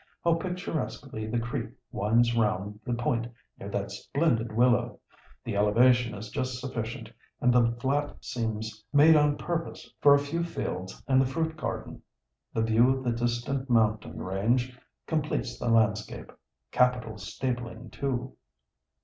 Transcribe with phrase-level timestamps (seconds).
[0.23, 3.27] How picturesquely the creek winds round the point
[3.59, 4.99] near that splendid willow;
[5.43, 10.43] the elevation is just sufficient, and the flat seems made on purpose for a few
[10.43, 12.01] fields and the fruit garden.
[12.51, 14.75] The view of the distant mountain range
[15.05, 16.31] completes the landscape.
[16.71, 18.33] Capital stabling too."